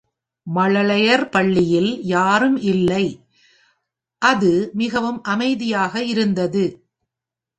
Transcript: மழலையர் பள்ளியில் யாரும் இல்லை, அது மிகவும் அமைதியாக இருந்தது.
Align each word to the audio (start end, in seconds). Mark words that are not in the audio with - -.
மழலையர் 0.47 1.23
பள்ளியில் 1.29 1.91
யாரும் 2.05 2.57
இல்லை, 2.63 3.03
அது 4.21 4.51
மிகவும் 4.73 5.19
அமைதியாக 5.23 6.03
இருந்தது. 6.03 6.63